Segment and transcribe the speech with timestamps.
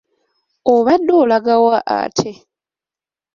[0.73, 2.31] Obadde olaga wa ate?